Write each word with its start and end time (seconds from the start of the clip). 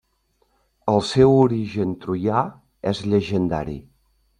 El 0.93 0.97
seu 1.11 1.35
origen 1.43 1.95
troià 2.07 2.43
és 2.95 3.07
llegendari. 3.13 3.83